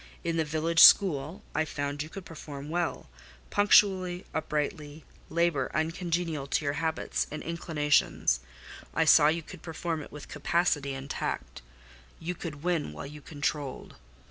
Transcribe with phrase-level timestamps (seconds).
[0.23, 3.07] In the village school I found you could perform well,
[3.51, 8.39] punctually, uprightly, labour uncongenial to your habits and inclinations;
[8.95, 11.61] I saw you could perform it with capacity and tact:
[12.19, 13.97] you could win while you controlled.